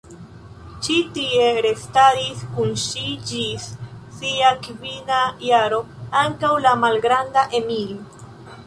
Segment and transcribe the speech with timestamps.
[0.85, 3.69] Ĉi tie restadis kun ŝi ĝis
[4.21, 5.85] sia kvina jaro
[6.25, 7.97] ankaŭ la malgranda Emil.